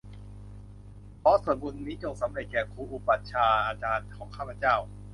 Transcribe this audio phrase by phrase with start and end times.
[1.21, 4.75] ขอส่วนบุญนี้จงสำเร็จแก่ครูอุปัชฌาย์อาจารย์ของข้าพเจ้า